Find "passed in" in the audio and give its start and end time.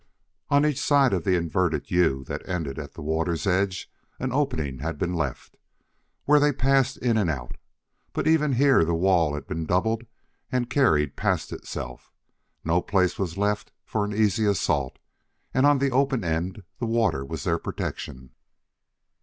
6.51-7.17